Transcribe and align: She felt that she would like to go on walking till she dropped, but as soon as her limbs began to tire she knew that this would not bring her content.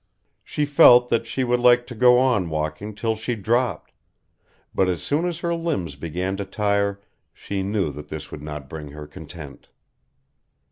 She 0.43 0.65
felt 0.65 1.09
that 1.09 1.27
she 1.27 1.43
would 1.43 1.59
like 1.59 1.85
to 1.85 1.93
go 1.93 2.17
on 2.17 2.49
walking 2.49 2.95
till 2.95 3.15
she 3.15 3.35
dropped, 3.35 3.93
but 4.73 4.89
as 4.89 5.03
soon 5.03 5.25
as 5.25 5.41
her 5.41 5.53
limbs 5.53 5.95
began 5.95 6.35
to 6.37 6.43
tire 6.43 6.99
she 7.35 7.61
knew 7.61 7.91
that 7.91 8.07
this 8.07 8.31
would 8.31 8.41
not 8.41 8.67
bring 8.67 8.87
her 8.93 9.05
content. 9.05 9.69